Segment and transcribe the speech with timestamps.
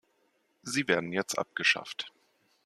[0.63, 2.11] Sie werden jetzt abgeschafft.